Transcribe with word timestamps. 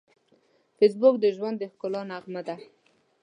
فېسبوک 0.77 1.15
د 1.21 1.25
ژوند 1.35 1.55
د 1.59 1.63
ښکلا 1.71 2.01
نغمه 2.11 2.41
ده 2.47 2.55